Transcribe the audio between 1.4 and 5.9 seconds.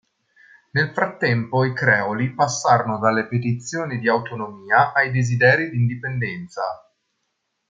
i creoli passarono dalle petizioni di autonomia ai desideri di